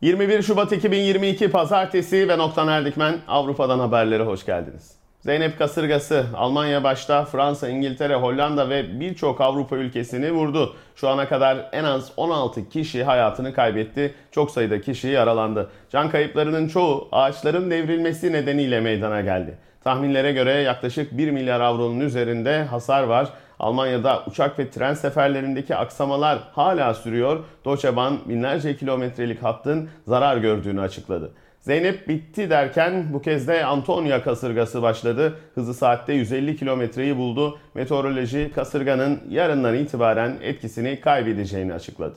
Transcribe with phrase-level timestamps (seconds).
[0.00, 4.92] 21 Şubat 2022 Pazartesi ve Noktan Erdikmen Avrupa'dan haberlere hoş geldiniz.
[5.20, 10.76] Zeynep kasırgası Almanya başta Fransa, İngiltere, Hollanda ve birçok Avrupa ülkesini vurdu.
[10.96, 14.14] Şu ana kadar en az 16 kişi hayatını kaybetti.
[14.30, 15.70] Çok sayıda kişi yaralandı.
[15.90, 19.58] Can kayıplarının çoğu ağaçların devrilmesi nedeniyle meydana geldi.
[19.84, 23.28] Tahminlere göre yaklaşık 1 milyar avronun üzerinde hasar var.
[23.58, 27.44] Almanya'da uçak ve tren seferlerindeki aksamalar hala sürüyor.
[27.64, 31.32] Deutsche Bahn binlerce kilometrelik hattın zarar gördüğünü açıkladı.
[31.60, 35.38] Zeynep bitti derken bu kez de Antonia kasırgası başladı.
[35.54, 37.58] Hızı saatte 150 kilometreyi buldu.
[37.74, 42.14] Meteoroloji kasırganın yarından itibaren etkisini kaybedeceğini açıkladı.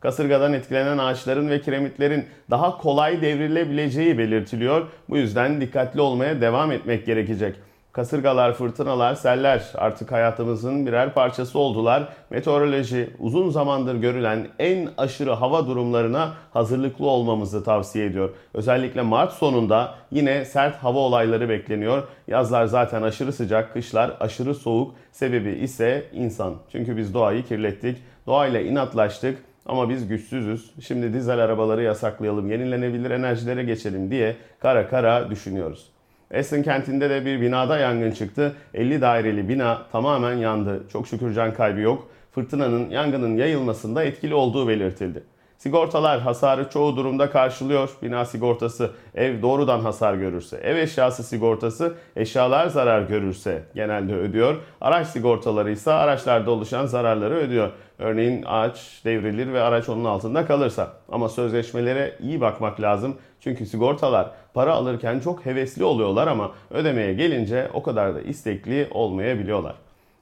[0.00, 4.86] Kasırgadan etkilenen ağaçların ve kiremitlerin daha kolay devrilebileceği belirtiliyor.
[5.08, 7.56] Bu yüzden dikkatli olmaya devam etmek gerekecek.
[7.94, 12.08] Kasırgalar, fırtınalar, seller artık hayatımızın birer parçası oldular.
[12.30, 18.30] Meteoroloji uzun zamandır görülen en aşırı hava durumlarına hazırlıklı olmamızı tavsiye ediyor.
[18.54, 22.02] Özellikle Mart sonunda yine sert hava olayları bekleniyor.
[22.28, 24.94] Yazlar zaten aşırı sıcak, kışlar aşırı soğuk.
[25.12, 26.54] Sebebi ise insan.
[26.72, 29.38] Çünkü biz doğayı kirlettik, doğayla inatlaştık.
[29.66, 30.70] Ama biz güçsüzüz.
[30.86, 35.93] Şimdi dizel arabaları yasaklayalım, yenilenebilir enerjilere geçelim diye kara kara düşünüyoruz.
[36.30, 38.52] Essen kentinde de bir binada yangın çıktı.
[38.74, 40.82] 50 daireli bina tamamen yandı.
[40.92, 42.08] Çok şükür can kaybı yok.
[42.32, 45.22] Fırtınanın yangının yayılmasında etkili olduğu belirtildi.
[45.64, 47.90] Sigortalar hasarı çoğu durumda karşılıyor.
[48.02, 54.56] Bina sigortası ev doğrudan hasar görürse, ev eşyası sigortası eşyalar zarar görürse genelde ödüyor.
[54.80, 57.70] Araç sigortaları ise araçlarda oluşan zararları ödüyor.
[57.98, 60.92] Örneğin ağaç devrilir ve araç onun altında kalırsa.
[61.08, 63.16] Ama sözleşmelere iyi bakmak lazım.
[63.40, 69.74] Çünkü sigortalar para alırken çok hevesli oluyorlar ama ödemeye gelince o kadar da istekli olmayabiliyorlar.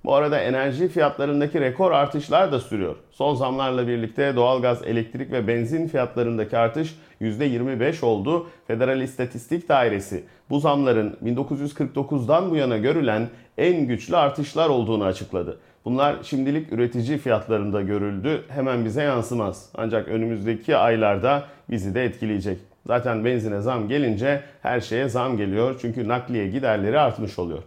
[0.05, 2.97] Bu arada enerji fiyatlarındaki rekor artışlar da sürüyor.
[3.11, 8.47] Son zamlarla birlikte doğalgaz, elektrik ve benzin fiyatlarındaki artış %25 oldu.
[8.67, 15.58] Federal İstatistik Dairesi bu zamların 1949'dan bu yana görülen en güçlü artışlar olduğunu açıkladı.
[15.85, 18.45] Bunlar şimdilik üretici fiyatlarında görüldü.
[18.48, 19.69] Hemen bize yansımaz.
[19.74, 22.58] Ancak önümüzdeki aylarda bizi de etkileyecek.
[22.86, 25.79] Zaten benzine zam gelince her şeye zam geliyor.
[25.80, 27.63] Çünkü nakliye giderleri artmış oluyor.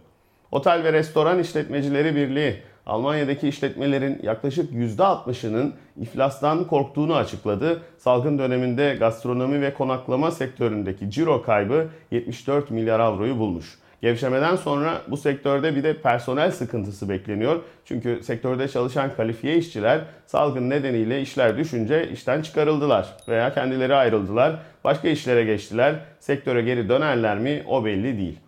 [0.56, 2.56] Otel ve Restoran İşletmecileri Birliği
[2.86, 7.82] Almanya'daki işletmelerin yaklaşık %60'ının iflastan korktuğunu açıkladı.
[7.98, 13.78] Salgın döneminde gastronomi ve konaklama sektöründeki ciro kaybı 74 milyar avroyu bulmuş.
[14.02, 17.60] Gevşemeden sonra bu sektörde bir de personel sıkıntısı bekleniyor.
[17.84, 24.58] Çünkü sektörde çalışan kalifiye işçiler salgın nedeniyle işler düşünce işten çıkarıldılar veya kendileri ayrıldılar.
[24.84, 25.94] Başka işlere geçtiler.
[26.20, 28.45] Sektöre geri dönerler mi o belli değil.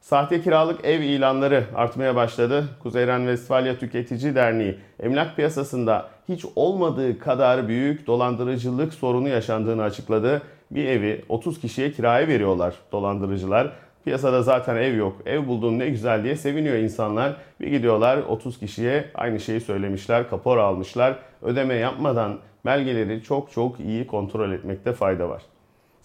[0.00, 2.64] Sahte kiralık ev ilanları artmaya başladı.
[2.82, 10.42] Kuzey Ren-Vestfalya Tüketici Derneği emlak piyasasında hiç olmadığı kadar büyük dolandırıcılık sorunu yaşandığını açıkladı.
[10.70, 13.72] Bir evi 30 kişiye kiraya veriyorlar dolandırıcılar.
[14.04, 15.16] Piyasada zaten ev yok.
[15.26, 17.36] Ev bulduğum ne güzel diye seviniyor insanlar.
[17.60, 21.18] Bir gidiyorlar 30 kişiye aynı şeyi söylemişler, kapor almışlar.
[21.42, 25.42] Ödeme yapmadan belgeleri çok çok iyi kontrol etmekte fayda var.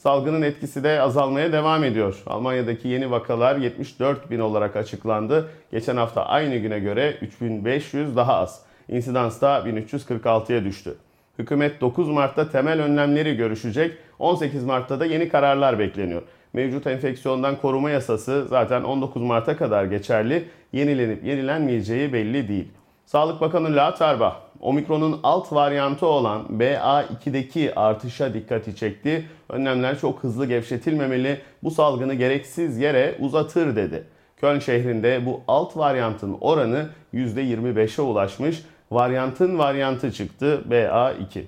[0.06, 2.24] Salgının etkisi de azalmaya devam ediyor.
[2.26, 5.50] Almanya'daki yeni vakalar 74 bin olarak açıklandı.
[5.72, 8.62] Geçen hafta aynı güne göre 3500 daha az.
[8.90, 10.96] İnsidans da 1346'ya düştü.
[11.40, 13.98] Hükümet 9 Mart'ta temel önlemleri görüşecek.
[14.20, 16.22] 18 Mart'ta da yeni kararlar bekleniyor.
[16.54, 20.48] Mevcut enfeksiyondan koruma yasası zaten 19 Mart'a kadar geçerli.
[20.74, 22.68] Yenilenip yenilenmeyeceği belli değil.
[23.06, 29.26] Sağlık Bakanı La Tarba, Omikron'un alt varyantı olan BA2'deki artışa dikkati çekti.
[29.50, 34.04] Önlemler çok hızlı gevşetilmemeli, bu salgını gereksiz yere uzatır dedi.
[34.38, 38.64] Köln şehrinde bu alt varyantın oranı %25'e ulaşmış.
[38.92, 41.44] Varyantın varyantı çıktı BA2.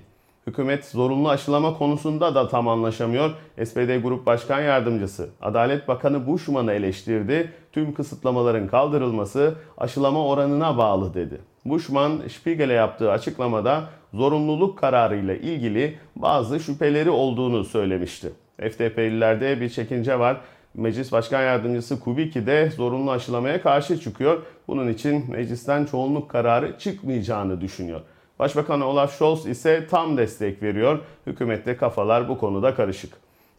[0.46, 3.30] Hükümet zorunlu aşılama konusunda da tam anlaşamıyor.
[3.64, 7.52] SPD Grup Başkan Yardımcısı Adalet Bakanı Bushman'ı eleştirdi.
[7.72, 11.40] Tüm kısıtlamaların kaldırılması aşılama oranına bağlı dedi.
[11.68, 13.84] Bushman Spiegel'e yaptığı açıklamada
[14.14, 18.32] zorunluluk kararıyla ilgili bazı şüpheleri olduğunu söylemişti.
[18.60, 20.36] FDP'lilerde bir çekince var.
[20.74, 24.42] Meclis Başkan Yardımcısı Kubicki de zorunlu aşılamaya karşı çıkıyor.
[24.68, 28.00] Bunun için meclisten çoğunluk kararı çıkmayacağını düşünüyor.
[28.38, 30.98] Başbakan Olaf Scholz ise tam destek veriyor.
[31.26, 33.12] Hükümette kafalar bu konuda karışık.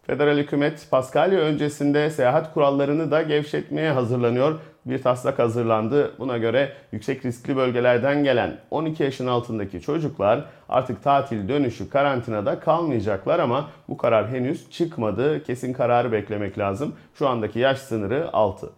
[0.07, 4.59] Federal hükümet Paskalya öncesinde seyahat kurallarını da gevşetmeye hazırlanıyor.
[4.89, 6.13] Bir taslak hazırlandı.
[6.19, 13.39] Buna göre yüksek riskli bölgelerden gelen 12 yaşın altındaki çocuklar artık tatil dönüşü karantinada kalmayacaklar
[13.39, 15.43] ama bu karar henüz çıkmadı.
[15.43, 16.95] Kesin kararı beklemek lazım.
[17.15, 18.69] Şu andaki yaş sınırı 6.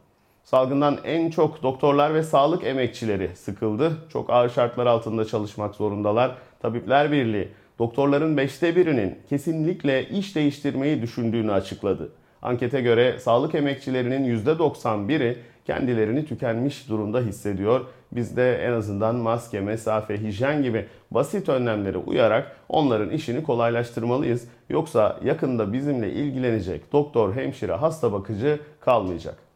[0.44, 3.92] Salgından en çok doktorlar ve sağlık emekçileri sıkıldı.
[4.13, 6.36] Çok ağır şartlar altında çalışmak zorundalar.
[6.62, 12.12] Tabipler Birliği doktorların beşte birinin kesinlikle iş değiştirmeyi düşündüğünü açıkladı.
[12.42, 15.38] Ankete göre sağlık emekçilerinin %91'i
[15.71, 17.81] kendilerini tükenmiş durumda hissediyor.
[18.12, 24.47] Biz de en azından maske, mesafe, hijyen gibi basit önlemlere uyarak onların işini kolaylaştırmalıyız.
[24.69, 29.50] Yoksa yakında bizimle ilgilenecek doktor, hemşire, hasta bakıcı kalmayacak.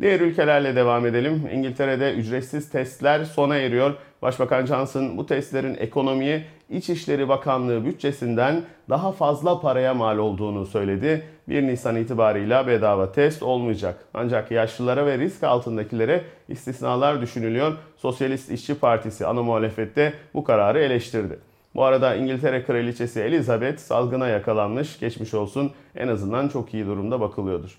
[0.00, 1.48] Diğer ülkelerle devam edelim.
[1.52, 3.94] İngiltere'de ücretsiz testler sona eriyor.
[4.22, 11.24] Başbakan Johnson bu testlerin ekonomiye İçişleri Bakanlığı bütçesinden daha fazla paraya mal olduğunu söyledi.
[11.48, 14.04] 1 Nisan itibarıyla bedava test olmayacak.
[14.14, 17.72] Ancak yaşlılara ve risk altındakilere istisnalar düşünülüyor.
[17.96, 21.38] Sosyalist İşçi Partisi ana muhalefette bu kararı eleştirdi.
[21.74, 24.98] Bu arada İngiltere Kraliçesi Elizabeth salgına yakalanmış.
[24.98, 27.78] Geçmiş olsun en azından çok iyi durumda bakılıyordur.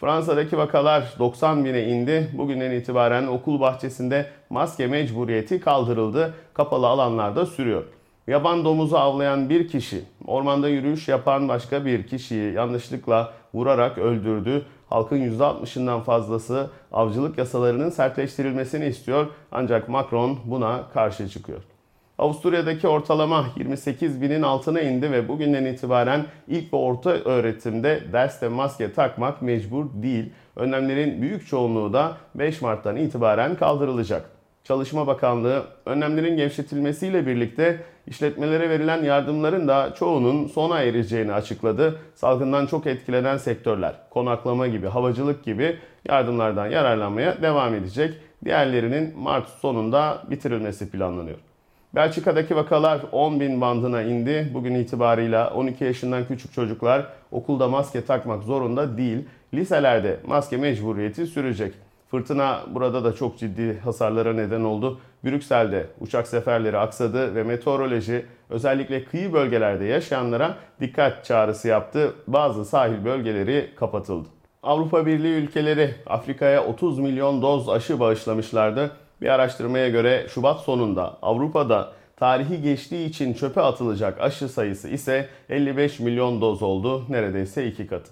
[0.00, 2.30] Fransa'daki vakalar 90 bine indi.
[2.38, 6.34] Bugünden itibaren okul bahçesinde maske mecburiyeti kaldırıldı.
[6.54, 7.84] Kapalı alanlarda sürüyor.
[8.26, 14.66] Yaban domuzu avlayan bir kişi, ormanda yürüyüş yapan başka bir kişiyi yanlışlıkla vurarak öldürdü.
[14.88, 21.75] Halkın %60'ından fazlası avcılık yasalarının sertleştirilmesini istiyor ancak Macron buna karşı çıkıyor.
[22.18, 28.92] Avusturya'daki ortalama 28 binin altına indi ve bugünden itibaren ilk ve orta öğretimde derste maske
[28.92, 30.32] takmak mecbur değil.
[30.56, 34.30] Önlemlerin büyük çoğunluğu da 5 Mart'tan itibaren kaldırılacak.
[34.64, 41.98] Çalışma Bakanlığı önlemlerin gevşetilmesiyle birlikte işletmelere verilen yardımların da çoğunun sona ereceğini açıkladı.
[42.14, 45.76] Salgından çok etkilenen sektörler, konaklama gibi, havacılık gibi
[46.08, 48.14] yardımlardan yararlanmaya devam edecek.
[48.44, 51.45] Diğerlerinin Mart sonunda bitirilmesi planlanıyor.
[51.94, 54.50] Belçika'daki vakalar 10 bin bandına indi.
[54.54, 59.24] Bugün itibarıyla 12 yaşından küçük çocuklar okulda maske takmak zorunda değil.
[59.54, 61.74] Liselerde maske mecburiyeti sürecek.
[62.10, 65.00] Fırtına burada da çok ciddi hasarlara neden oldu.
[65.24, 72.14] Brüksel'de uçak seferleri aksadı ve meteoroloji özellikle kıyı bölgelerde yaşayanlara dikkat çağrısı yaptı.
[72.26, 74.28] Bazı sahil bölgeleri kapatıldı.
[74.62, 78.90] Avrupa Birliği ülkeleri Afrika'ya 30 milyon doz aşı bağışlamışlardı.
[79.20, 86.00] Bir araştırmaya göre Şubat sonunda Avrupa'da tarihi geçtiği için çöpe atılacak aşı sayısı ise 55
[86.00, 87.04] milyon doz oldu.
[87.08, 88.10] Neredeyse iki katı.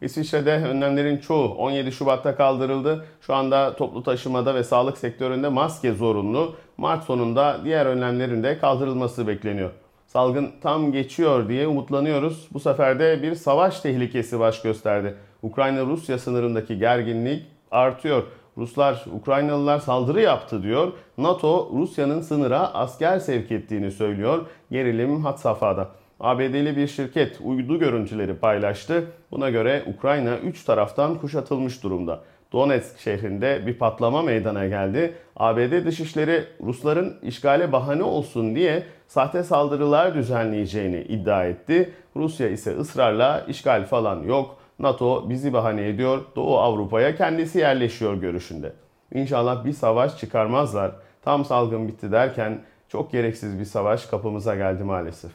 [0.00, 3.04] İsviçre'de önlemlerin çoğu 17 Şubat'ta kaldırıldı.
[3.20, 6.56] Şu anda toplu taşımada ve sağlık sektöründe maske zorunlu.
[6.76, 9.70] Mart sonunda diğer önlemlerin de kaldırılması bekleniyor.
[10.06, 12.48] Salgın tam geçiyor diye umutlanıyoruz.
[12.52, 15.14] Bu sefer de bir savaş tehlikesi baş gösterdi.
[15.42, 18.22] Ukrayna-Rusya sınırındaki gerginlik artıyor.
[18.58, 20.92] Ruslar, Ukraynalılar saldırı yaptı diyor.
[21.18, 24.46] NATO, Rusya'nın sınıra asker sevk ettiğini söylüyor.
[24.70, 25.88] Gerilim hat safhada.
[26.20, 29.04] ABD'li bir şirket uydu görüntüleri paylaştı.
[29.30, 32.20] Buna göre Ukrayna 3 taraftan kuşatılmış durumda.
[32.52, 35.14] Donetsk şehrinde bir patlama meydana geldi.
[35.36, 41.92] ABD Dışişleri Rusların işgale bahane olsun diye sahte saldırılar düzenleyeceğini iddia etti.
[42.16, 44.56] Rusya ise ısrarla işgal falan yok.
[44.78, 46.24] NATO bizi bahane ediyor.
[46.36, 48.72] Doğu Avrupa'ya kendisi yerleşiyor görüşünde.
[49.14, 50.92] İnşallah bir savaş çıkarmazlar.
[51.22, 55.30] Tam salgın bitti derken çok gereksiz bir savaş kapımıza geldi maalesef.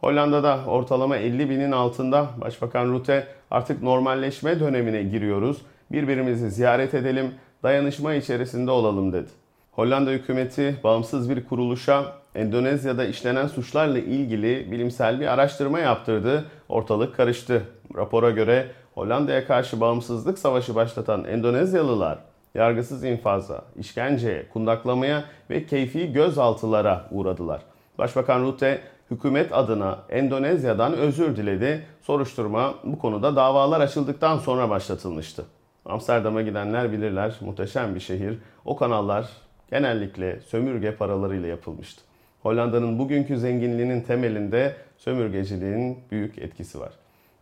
[0.00, 5.62] Hollanda'da ortalama 50 binin altında Başbakan Rutte artık normalleşme dönemine giriyoruz.
[5.92, 9.28] Birbirimizi ziyaret edelim, dayanışma içerisinde olalım dedi.
[9.72, 16.44] Hollanda hükümeti bağımsız bir kuruluşa Endonezya'da işlenen suçlarla ilgili bilimsel bir araştırma yaptırdı.
[16.68, 17.62] Ortalık karıştı.
[17.96, 22.18] Rapora göre Hollanda'ya karşı bağımsızlık savaşı başlatan Endonezyalılar
[22.54, 27.62] yargısız infaza, işkenceye, kundaklamaya ve keyfi gözaltılara uğradılar.
[27.98, 31.86] Başbakan Rutte hükümet adına Endonezya'dan özür diledi.
[32.02, 35.44] Soruşturma bu konuda davalar açıldıktan sonra başlatılmıştı.
[35.84, 37.34] Amsterdam'a gidenler bilirler.
[37.40, 38.38] Muhteşem bir şehir.
[38.64, 39.28] O kanallar
[39.70, 42.02] genellikle sömürge paralarıyla yapılmıştı.
[42.42, 46.92] Hollanda'nın bugünkü zenginliğinin temelinde sömürgeciliğin büyük etkisi var.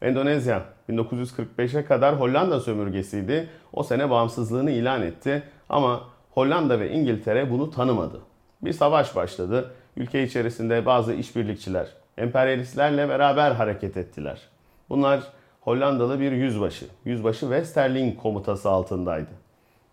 [0.02, 3.48] Endonezya 1945'e kadar Hollanda sömürgesiydi.
[3.72, 8.20] O sene bağımsızlığını ilan etti ama Hollanda ve İngiltere bunu tanımadı.
[8.62, 9.74] Bir savaş başladı.
[9.96, 14.40] Ülke içerisinde bazı işbirlikçiler emperyalistlerle beraber hareket ettiler.
[14.88, 15.20] Bunlar
[15.60, 16.86] Hollandalı bir yüzbaşı.
[17.04, 19.30] Yüzbaşı Westerling komutası altındaydı.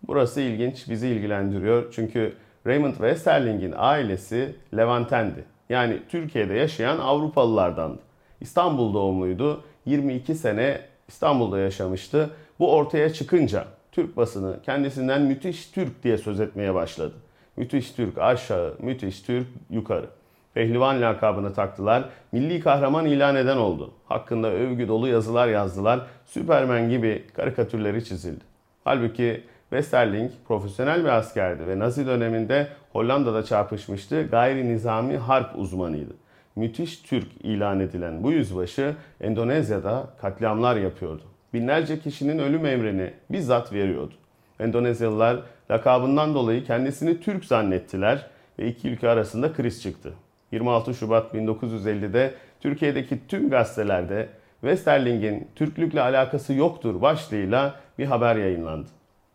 [0.06, 1.92] Burası ilginç, bizi ilgilendiriyor.
[1.92, 2.34] Çünkü
[2.66, 5.44] Raymond Westerling'in ailesi Levantendi.
[5.68, 7.98] Yani Türkiye'de yaşayan Avrupalılardandı.
[8.40, 9.64] İstanbul doğumluydu.
[9.86, 12.30] 22 sene İstanbul'da yaşamıştı.
[12.58, 17.14] Bu ortaya çıkınca Türk basını kendisinden müthiş Türk diye söz etmeye başladı.
[17.56, 20.06] Müthiş Türk aşağı, müthiş Türk yukarı.
[20.54, 22.08] Pehlivan lakabını taktılar.
[22.32, 23.90] Milli kahraman ilan eden oldu.
[24.06, 26.00] Hakkında övgü dolu yazılar yazdılar.
[26.26, 28.44] Süpermen gibi karikatürleri çizildi.
[28.84, 34.22] Halbuki Westerling profesyonel bir askerdi ve Nazi döneminde Hollanda'da çarpışmıştı.
[34.30, 36.12] Gayri nizami harp uzmanıydı.
[36.56, 41.22] müthiş Türk ilan edilen bu yüzbaşı Endonezya'da katliamlar yapıyordu.
[41.54, 44.14] Binlerce kişinin ölüm emrini bizzat veriyordu.
[44.60, 48.26] Endonezyalılar lakabından dolayı kendisini Türk zannettiler
[48.58, 50.12] ve iki ülke arasında kriz çıktı.
[50.52, 54.28] 26 Şubat 1950'de Türkiye'deki tüm gazetelerde
[54.60, 58.88] Westerling'in Türklükle alakası yoktur başlığıyla bir haber yayınlandı.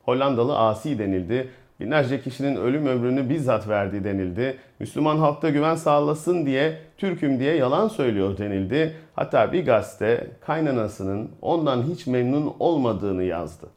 [0.07, 1.49] Hollandalı asi denildi.
[1.79, 4.57] Binlerce kişinin ölüm ömrünü bizzat verdiği denildi.
[4.79, 8.95] Müslüman halkta güven sağlasın diye Türk'üm diye yalan söylüyor denildi.
[9.15, 13.67] Hatta bir gazete kaynanasının ondan hiç memnun olmadığını yazdı.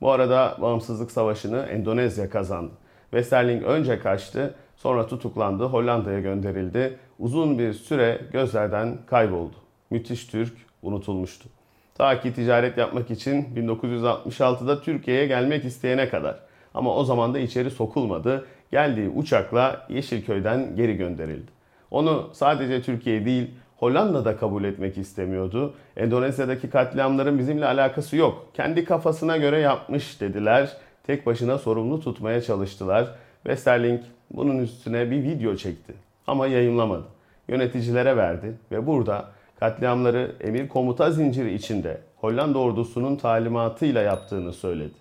[0.00, 2.72] Bu arada bağımsızlık savaşını Endonezya kazandı.
[3.10, 6.98] Westerling önce kaçtı, sonra tutuklandı, Hollanda'ya gönderildi.
[7.18, 9.56] Uzun bir süre gözlerden kayboldu.
[9.90, 11.48] Müthiş Türk unutulmuştu.
[11.94, 16.36] Ta ki ticaret yapmak için 1966'da Türkiye'ye gelmek isteyene kadar.
[16.74, 18.46] Ama o zaman da içeri sokulmadı.
[18.70, 21.50] Geldiği uçakla Yeşilköy'den geri gönderildi.
[21.90, 25.74] Onu sadece Türkiye değil Hollanda'da kabul etmek istemiyordu.
[25.96, 28.46] Endonezya'daki katliamların bizimle alakası yok.
[28.54, 30.76] Kendi kafasına göre yapmış dediler.
[31.06, 33.14] Tek başına sorumlu tutmaya çalıştılar.
[33.42, 35.94] Westerling bunun üstüne bir video çekti.
[36.26, 37.04] Ama yayınlamadı.
[37.48, 39.28] Yöneticilere verdi ve burada
[39.60, 44.94] katliamları emir komuta zinciri içinde Hollanda ordusunun talimatıyla yaptığını söyledi.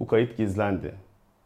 [0.00, 0.94] Bu kayıt gizlendi.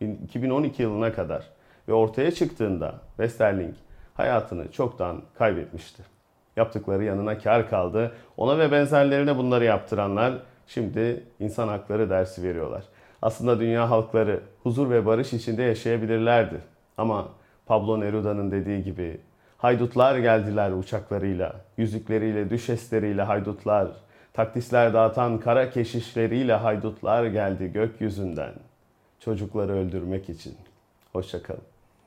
[0.01, 1.43] 2012 yılına kadar
[1.89, 3.75] ve ortaya çıktığında Westerling
[4.15, 6.03] hayatını çoktan kaybetmişti.
[6.57, 8.13] Yaptıkları yanına kar kaldı.
[8.37, 10.35] Ona ve benzerlerine bunları yaptıranlar
[10.67, 12.85] şimdi insan hakları dersi veriyorlar.
[13.23, 16.61] Aslında dünya halkları huzur ve barış içinde yaşayabilirlerdi.
[16.97, 17.29] Ama
[17.67, 19.21] Pablo Neruda'nın dediği gibi
[19.59, 23.89] haydutlar geldiler uçaklarıyla, yüzükleriyle, düşesleriyle haydutlar,
[24.33, 28.53] taktisler dağıtan kara keşişleriyle haydutlar geldi gökyüzünden
[29.21, 30.57] çocukları öldürmek için.
[31.13, 31.78] Hoşçakalın.